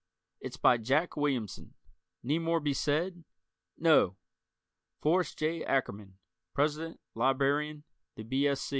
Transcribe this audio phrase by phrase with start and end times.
[0.39, 1.75] It's by Jack Williamson:
[2.23, 3.23] need more be said?
[3.77, 4.15] No!
[4.99, 5.63] Forrest J.
[5.63, 6.17] Ackerman,
[6.55, 7.83] President Librarian,
[8.15, 8.49] The B.